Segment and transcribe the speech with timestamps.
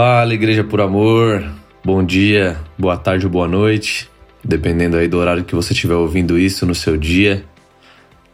[0.00, 1.44] Fala, Igreja por Amor.
[1.84, 4.08] Bom dia, boa tarde ou boa noite,
[4.44, 7.44] dependendo aí do horário que você estiver ouvindo isso no seu dia.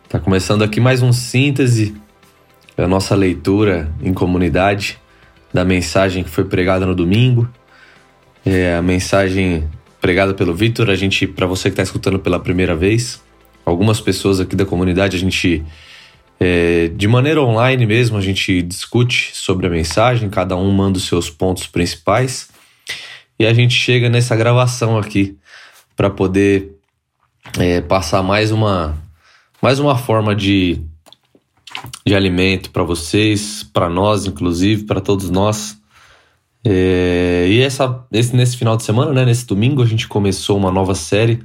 [0.07, 1.95] Tá começando aqui mais um síntese
[2.77, 4.99] da nossa leitura em comunidade
[5.55, 7.49] da mensagem que foi pregada no domingo.
[8.45, 9.67] É a mensagem
[10.03, 13.23] pregada pelo Vitor, a gente, para você que está escutando pela primeira vez,
[13.65, 15.65] algumas pessoas aqui da comunidade, a gente
[16.39, 21.07] é, de maneira online mesmo, a gente discute sobre a mensagem, cada um manda os
[21.07, 22.49] seus pontos principais
[23.39, 25.37] e a gente chega nessa gravação aqui
[25.97, 26.73] para poder
[27.59, 28.97] é, passar mais uma,
[29.63, 30.81] mais uma forma de,
[32.07, 35.79] de alimento para vocês, para nós, inclusive, para todos nós.
[36.65, 40.71] É, e essa, esse, nesse final de semana, né, nesse domingo, a gente começou uma
[40.71, 41.43] nova série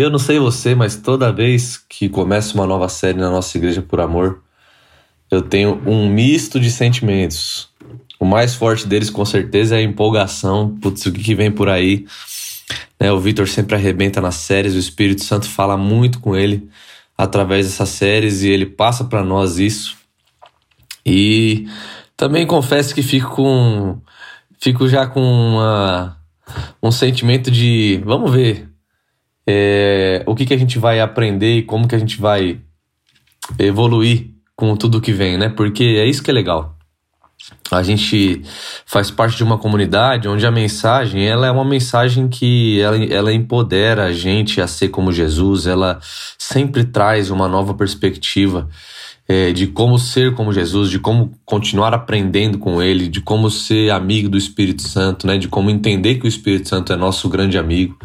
[0.00, 3.82] eu não sei você, mas toda vez que começa uma nova série na nossa Igreja
[3.82, 4.42] por Amor,
[5.30, 7.68] eu tenho um misto de sentimentos.
[8.20, 10.76] O mais forte deles, com certeza, é a empolgação.
[10.80, 12.06] Putz, o que vem por aí?
[13.00, 16.68] Né, o Vitor sempre arrebenta nas séries, o Espírito Santo fala muito com ele
[17.16, 19.96] através dessas séries e ele passa para nós isso.
[21.04, 21.66] E
[22.16, 23.98] também confesso que fico com.
[24.60, 26.16] Fico já com uma,
[26.82, 28.00] um sentimento de.
[28.04, 28.68] Vamos ver
[29.50, 32.60] é, o que, que a gente vai aprender e como que a gente vai
[33.58, 35.48] evoluir com tudo que vem, né?
[35.48, 36.76] Porque é isso que é legal.
[37.70, 38.42] A gente
[38.84, 43.32] faz parte de uma comunidade onde a mensagem ela é uma mensagem que ela, ela
[43.32, 45.98] empodera a gente a ser como Jesus, ela
[46.36, 48.68] sempre traz uma nova perspectiva
[49.26, 53.90] é, de como ser como Jesus, de como continuar aprendendo com Ele, de como ser
[53.92, 55.38] amigo do Espírito Santo, né?
[55.38, 57.96] De como entender que o Espírito Santo é nosso grande amigo.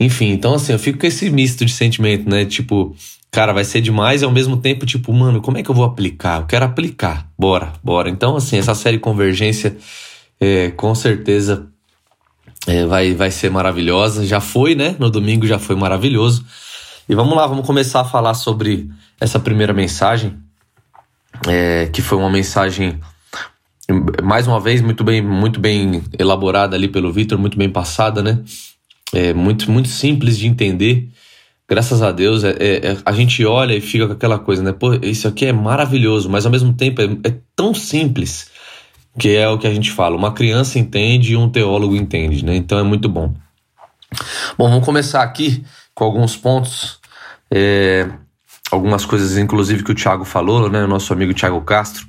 [0.00, 2.44] Enfim, então assim, eu fico com esse misto de sentimento, né?
[2.44, 2.94] Tipo,
[3.30, 5.84] cara, vai ser demais e ao mesmo tempo, tipo, mano, como é que eu vou
[5.84, 6.40] aplicar?
[6.40, 7.28] Eu quero aplicar.
[7.38, 8.08] Bora, bora.
[8.08, 9.76] Então, assim, essa série Convergência,
[10.40, 11.66] é, com certeza
[12.66, 14.24] é, vai, vai ser maravilhosa.
[14.26, 14.94] Já foi, né?
[14.98, 16.44] No domingo já foi maravilhoso.
[17.08, 20.36] E vamos lá, vamos começar a falar sobre essa primeira mensagem,
[21.46, 23.00] é, que foi uma mensagem
[24.22, 28.38] mais uma vez muito bem muito bem elaborada ali pelo Vitor, muito bem passada, né?
[29.12, 31.08] É muito, muito simples de entender.
[31.68, 34.72] Graças a Deus, é, é, é, a gente olha e fica com aquela coisa, né?
[34.72, 38.50] Pô, isso aqui é maravilhoso, mas ao mesmo tempo é, é tão simples
[39.18, 40.16] que é o que a gente fala.
[40.16, 42.56] Uma criança entende e um teólogo entende, né?
[42.56, 43.34] Então é muito bom.
[44.56, 45.64] Bom, vamos começar aqui
[45.94, 46.98] com alguns pontos,
[47.50, 48.08] é,
[48.70, 50.84] algumas coisas, inclusive, que o Thiago falou, né?
[50.84, 52.06] O nosso amigo Thiago Castro.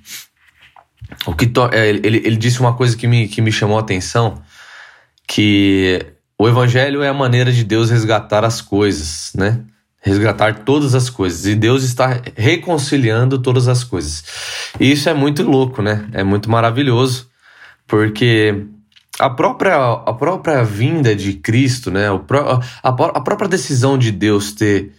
[1.25, 4.41] O que é, ele, ele disse uma coisa que me, que me chamou a atenção,
[5.27, 6.05] que
[6.39, 9.59] o evangelho é a maneira de Deus resgatar as coisas, né?
[9.99, 11.45] Resgatar todas as coisas.
[11.45, 14.23] E Deus está reconciliando todas as coisas.
[14.79, 16.07] E isso é muito louco, né?
[16.13, 17.29] É muito maravilhoso,
[17.85, 18.65] porque
[19.19, 22.07] a própria, a própria vinda de Cristo, né?
[22.07, 24.93] a, a própria decisão de Deus ter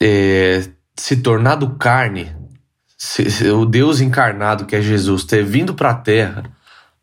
[0.00, 2.34] é, se tornado carne,
[3.56, 6.57] o Deus encarnado que é Jesus, ter vindo para a terra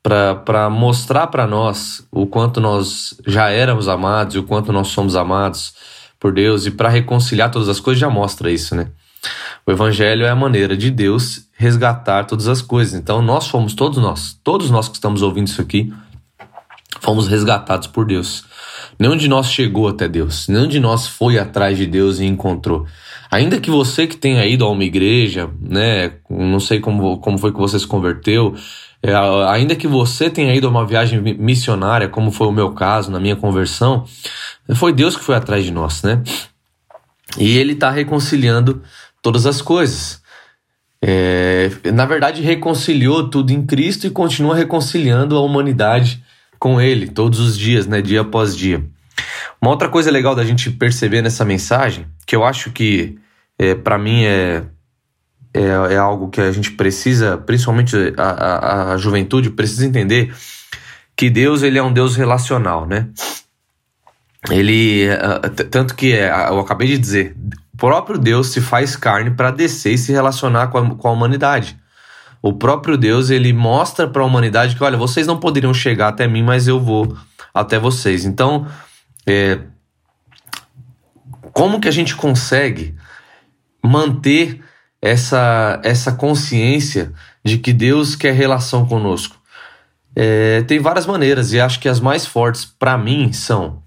[0.05, 5.16] para mostrar para nós o quanto nós já éramos amados e o quanto nós somos
[5.16, 5.73] amados
[6.19, 8.89] por Deus e para reconciliar todas as coisas já mostra isso, né?
[9.65, 12.94] O evangelho é a maneira de Deus resgatar todas as coisas.
[12.94, 15.91] Então nós fomos todos nós, todos nós que estamos ouvindo isso aqui,
[17.01, 18.44] fomos resgatados por Deus.
[18.99, 22.85] Nenhum de nós chegou até Deus, nenhum de nós foi atrás de Deus e encontrou.
[23.31, 27.51] Ainda que você que tenha ido a uma igreja, né, não sei como, como foi
[27.51, 28.55] que você se converteu,
[29.07, 29.13] é,
[29.51, 33.19] ainda que você tenha ido a uma viagem missionária, como foi o meu caso, na
[33.19, 34.03] minha conversão,
[34.73, 36.23] foi Deus que foi atrás de nós, né?
[37.38, 38.81] E Ele está reconciliando
[39.21, 40.23] todas as coisas.
[40.99, 46.23] É, na verdade, reconciliou tudo em Cristo e continua reconciliando a humanidade
[46.57, 48.01] com Ele todos os dias, né?
[48.01, 48.83] Dia após dia.
[49.61, 53.19] Uma outra coisa legal da gente perceber nessa mensagem, que eu acho que
[53.59, 54.63] é, para mim é
[55.55, 60.35] é, é algo que a gente precisa, principalmente a, a, a juventude, precisa entender
[61.15, 63.07] que Deus ele é um Deus relacional, né?
[64.51, 65.07] Ele
[65.71, 67.35] tanto que é, eu acabei de dizer,
[67.74, 71.12] o próprio Deus se faz carne para descer e se relacionar com a, com a
[71.12, 71.77] humanidade.
[72.41, 76.27] O próprio Deus ele mostra para a humanidade que olha, vocês não poderiam chegar até
[76.27, 77.18] mim, mas eu vou
[77.53, 78.25] até vocês.
[78.25, 78.68] Então,
[79.25, 79.59] é,
[81.53, 82.94] como que a gente consegue
[83.81, 84.64] manter
[85.06, 87.13] essa, essa consciência
[87.44, 89.38] de que Deus quer relação conosco?
[90.16, 93.84] É, tem várias maneiras e acho que as mais fortes para mim são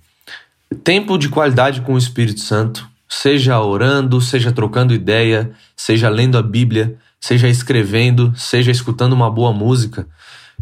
[0.85, 6.43] tempo de qualidade com o Espírito Santo, seja orando, seja trocando ideia, seja lendo a
[6.43, 10.07] Bíblia, seja escrevendo, seja escutando uma boa música.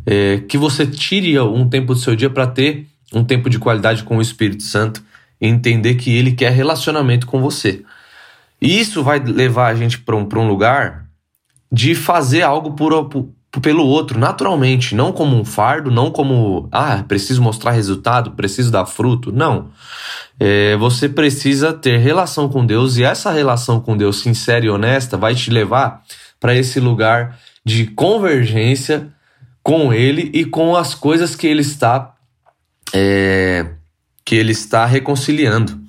[0.06, 4.04] é, que você tire um tempo do seu dia para ter um tempo de qualidade
[4.04, 5.02] com o Espírito Santo
[5.40, 7.82] e entender que ele quer relacionamento com você.
[8.60, 11.06] E isso vai levar a gente para um, um lugar
[11.70, 13.28] de fazer algo por, por,
[13.60, 18.86] pelo outro, naturalmente, não como um fardo, não como, ah, preciso mostrar resultado, preciso dar
[18.86, 19.32] fruto.
[19.32, 19.70] Não.
[20.38, 25.16] É, você precisa ter relação com Deus e essa relação com Deus sincera e honesta
[25.16, 26.02] vai te levar
[26.38, 29.08] para esse lugar de convergência
[29.62, 32.14] com Ele e com as coisas que Ele está
[32.94, 33.66] é,
[34.24, 35.85] que Ele está reconciliando.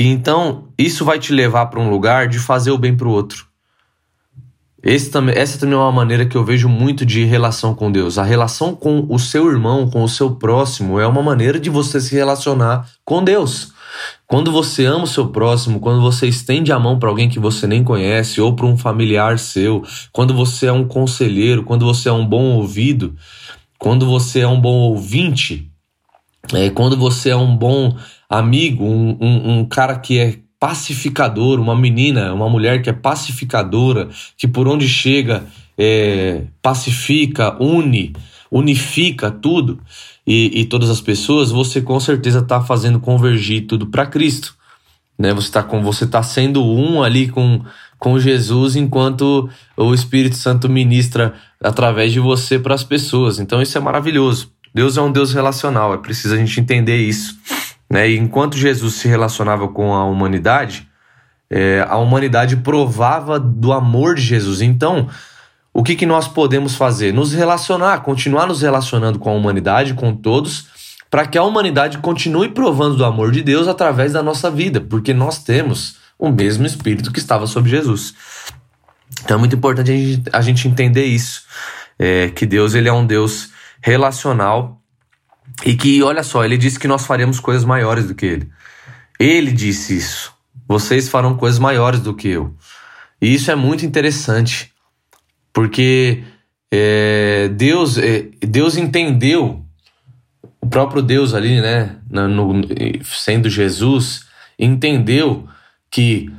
[0.00, 3.10] E então isso vai te levar para um lugar de fazer o bem para o
[3.10, 3.44] outro.
[4.82, 8.16] Esse também, essa também é uma maneira que eu vejo muito de relação com Deus.
[8.16, 12.00] A relação com o seu irmão, com o seu próximo, é uma maneira de você
[12.00, 13.74] se relacionar com Deus.
[14.26, 17.66] Quando você ama o seu próximo, quando você estende a mão para alguém que você
[17.66, 22.12] nem conhece ou para um familiar seu, quando você é um conselheiro, quando você é
[22.12, 23.14] um bom ouvido,
[23.78, 25.69] quando você é um bom ouvinte,
[26.52, 27.96] é, quando você é um bom
[28.28, 34.08] amigo, um, um, um cara que é pacificador, uma menina, uma mulher que é pacificadora,
[34.36, 35.44] que por onde chega
[35.76, 38.12] é, pacifica, une,
[38.50, 39.80] unifica tudo
[40.26, 44.54] e, e, todas as pessoas, você com certeza está fazendo convergir tudo para Cristo.
[45.18, 45.32] Né?
[45.32, 47.62] Você está você tá sendo um ali com,
[47.98, 53.38] com Jesus enquanto o Espírito Santo ministra através de você para as pessoas.
[53.38, 54.52] Então isso é maravilhoso.
[54.74, 57.36] Deus é um Deus relacional, é preciso a gente entender isso.
[57.88, 58.10] Né?
[58.10, 60.88] E enquanto Jesus se relacionava com a humanidade,
[61.50, 64.62] é, a humanidade provava do amor de Jesus.
[64.62, 65.08] Então,
[65.74, 67.12] o que, que nós podemos fazer?
[67.12, 70.66] Nos relacionar, continuar nos relacionando com a humanidade, com todos,
[71.10, 75.12] para que a humanidade continue provando do amor de Deus através da nossa vida, porque
[75.12, 78.14] nós temos o mesmo Espírito que estava sobre Jesus.
[79.24, 81.42] Então é muito importante a gente, a gente entender isso,
[81.98, 84.80] é, que Deus ele é um Deus relacional
[85.64, 88.50] e que, olha só, ele disse que nós faremos coisas maiores do que ele.
[89.18, 90.32] Ele disse isso.
[90.66, 92.54] Vocês farão coisas maiores do que eu.
[93.20, 94.72] E isso é muito interessante,
[95.52, 96.24] porque
[96.72, 99.64] é, Deus, é, Deus entendeu,
[100.60, 102.62] o próprio Deus ali, né, no,
[103.04, 104.24] sendo Jesus,
[104.58, 105.46] entendeu
[105.90, 106.32] que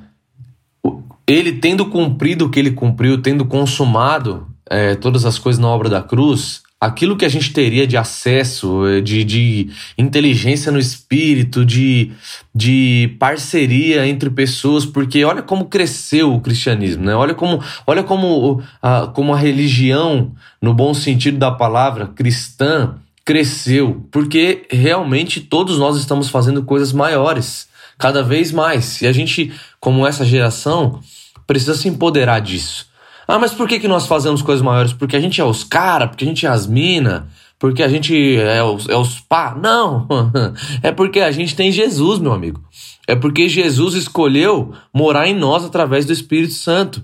[1.27, 5.89] ele tendo cumprido o que ele cumpriu, tendo consumado é, todas as coisas na obra
[5.89, 11.63] da cruz, aquilo que a gente teria de acesso, eh, de, de inteligência no espírito,
[11.63, 12.11] de,
[12.55, 17.13] de parceria entre pessoas, porque olha como cresceu o cristianismo, né?
[17.13, 24.03] Olha como, olha como, a, como a religião, no bom sentido da palavra, cristã, cresceu,
[24.09, 27.69] porque realmente todos nós estamos fazendo coisas maiores,
[27.99, 29.03] cada vez mais.
[29.03, 30.99] E a gente, como essa geração,
[31.45, 32.90] precisa se empoderar disso.
[33.31, 34.91] Ah, mas por que, que nós fazemos coisas maiores?
[34.91, 37.23] Porque a gente é os caras, porque a gente é as minas,
[37.57, 39.55] porque a gente é os, é os pá.
[39.57, 40.05] Não,
[40.83, 42.61] é porque a gente tem Jesus, meu amigo.
[43.07, 47.01] É porque Jesus escolheu morar em nós através do Espírito Santo.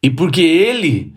[0.00, 1.14] E porque ele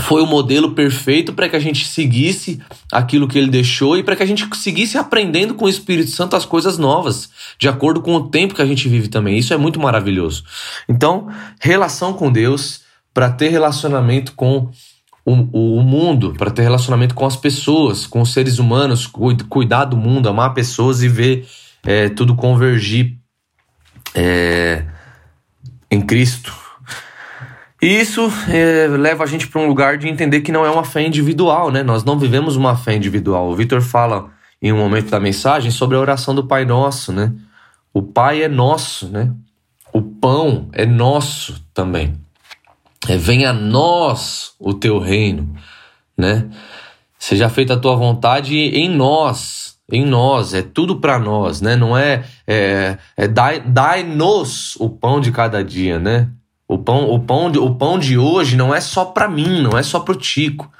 [0.00, 2.60] foi o modelo perfeito para que a gente seguisse
[2.92, 6.36] aquilo que ele deixou e para que a gente seguisse aprendendo com o Espírito Santo
[6.36, 9.38] as coisas novas, de acordo com o tempo que a gente vive também.
[9.38, 10.44] Isso é muito maravilhoso.
[10.86, 11.28] Então,
[11.58, 12.86] relação com Deus
[13.18, 14.70] para ter relacionamento com
[15.24, 19.96] o, o mundo, para ter relacionamento com as pessoas, com os seres humanos, cuidar do
[19.96, 21.44] mundo, amar pessoas e ver
[21.84, 23.16] é, tudo convergir
[24.14, 24.84] é,
[25.90, 26.54] em Cristo.
[27.82, 30.84] E isso é, leva a gente para um lugar de entender que não é uma
[30.84, 31.82] fé individual, né?
[31.82, 33.48] Nós não vivemos uma fé individual.
[33.48, 34.30] O Vitor fala
[34.62, 37.32] em um momento da mensagem sobre a oração do Pai Nosso, né?
[37.92, 39.32] O Pai é nosso, né?
[39.92, 42.27] O pão é nosso também.
[43.06, 45.54] É, venha a nós o teu reino,
[46.16, 46.48] né?
[47.18, 51.76] Seja feita a tua vontade em nós, em nós, é tudo para nós, né?
[51.76, 56.28] Não é, é, é dai-nos o pão de cada dia, né?
[56.66, 59.78] O pão, o pão, de, o pão de hoje não é só para mim, não
[59.78, 60.70] é só pro Tico,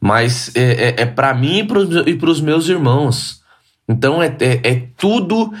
[0.00, 1.58] mas é, é, é para mim
[2.06, 3.40] e para os meus irmãos.
[3.88, 5.52] Então é, é, é tudo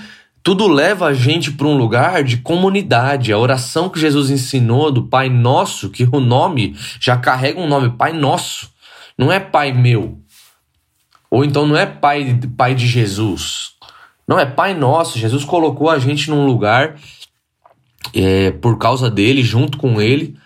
[0.42, 3.32] tudo leva a gente para um lugar de comunidade.
[3.32, 7.90] A oração que Jesus ensinou do Pai Nosso, que o nome já carrega um nome,
[7.90, 8.70] Pai Nosso.
[9.18, 10.18] Não é Pai meu.
[11.30, 13.72] Ou então não é Pai, pai de Jesus.
[14.26, 15.18] Não, é Pai Nosso.
[15.18, 16.96] Jesus colocou a gente num lugar
[18.14, 20.36] é, por causa dele, junto com ele,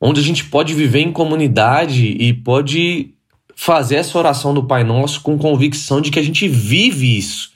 [0.00, 3.14] onde a gente pode viver em comunidade e pode
[3.56, 7.51] fazer essa oração do Pai Nosso com convicção de que a gente vive isso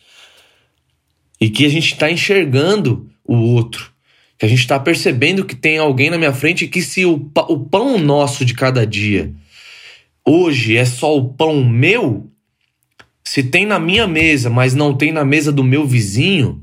[1.40, 3.90] e que a gente está enxergando o outro,
[4.38, 7.58] que a gente está percebendo que tem alguém na minha frente que se o, o
[7.60, 9.32] pão nosso de cada dia,
[10.24, 12.30] hoje é só o pão meu,
[13.24, 16.62] se tem na minha mesa, mas não tem na mesa do meu vizinho,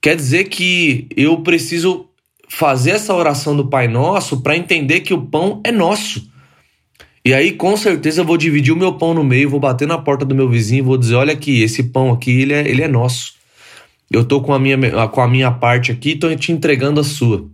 [0.00, 2.08] quer dizer que eu preciso
[2.48, 6.28] fazer essa oração do Pai Nosso para entender que o pão é nosso.
[7.24, 9.98] E aí, com certeza, eu vou dividir o meu pão no meio, vou bater na
[9.98, 12.82] porta do meu vizinho e vou dizer: olha aqui, esse pão aqui, ele é, ele
[12.82, 13.34] é nosso.
[14.10, 17.46] Eu tô com a, minha, com a minha parte aqui, tô te entregando a sua.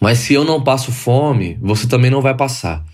[0.00, 2.84] Mas se eu não passo fome, você também não vai passar.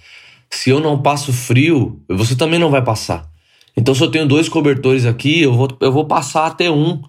[0.51, 3.29] Se eu não passo frio, você também não vai passar.
[3.77, 7.03] Então, se eu tenho dois cobertores aqui, eu vou, eu vou passar até um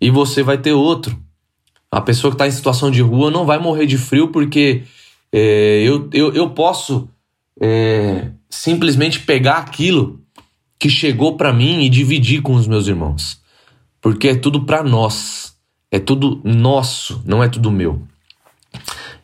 [0.00, 1.16] e você vai ter outro.
[1.90, 4.82] A pessoa que está em situação de rua não vai morrer de frio porque
[5.32, 7.08] é, eu, eu, eu posso
[7.60, 10.20] é, simplesmente pegar aquilo
[10.78, 13.40] que chegou para mim e dividir com os meus irmãos.
[14.00, 15.56] Porque é tudo para nós.
[15.90, 18.02] É tudo nosso, não é tudo meu.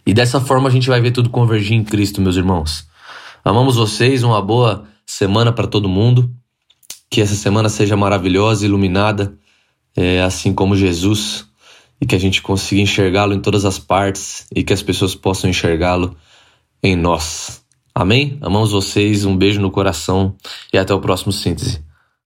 [0.06, 2.86] E dessa forma a gente vai ver tudo convergir em Cristo, meus irmãos.
[3.44, 6.30] Amamos vocês, uma boa semana para todo mundo.
[7.10, 9.34] Que essa semana seja maravilhosa, iluminada,
[9.96, 11.46] é, assim como Jesus
[12.00, 15.48] e que a gente consiga enxergá-lo em todas as partes e que as pessoas possam
[15.48, 16.16] enxergá-lo
[16.82, 17.62] em nós.
[17.94, 18.38] Amém?
[18.40, 20.34] Amamos vocês, um beijo no coração
[20.72, 21.82] e até o próximo síntese.